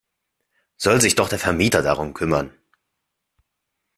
Soll 0.77 0.99
sich 0.99 1.13
doch 1.13 1.29
der 1.29 1.37
Vermieter 1.37 1.83
darum 1.83 2.15
kümmern! 2.15 2.51